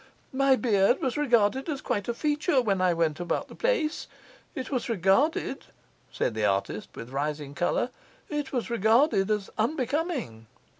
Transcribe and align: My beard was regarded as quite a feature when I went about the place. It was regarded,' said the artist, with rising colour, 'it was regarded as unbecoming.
My 0.33 0.55
beard 0.55 0.99
was 0.99 1.15
regarded 1.15 1.69
as 1.69 1.79
quite 1.79 2.07
a 2.07 2.15
feature 2.15 2.59
when 2.59 2.81
I 2.81 2.91
went 2.91 3.19
about 3.19 3.49
the 3.49 3.55
place. 3.55 4.07
It 4.55 4.71
was 4.71 4.89
regarded,' 4.89 5.65
said 6.11 6.33
the 6.33 6.43
artist, 6.45 6.89
with 6.95 7.11
rising 7.11 7.53
colour, 7.53 7.91
'it 8.27 8.51
was 8.51 8.71
regarded 8.71 9.29
as 9.29 9.51
unbecoming. 9.59 10.47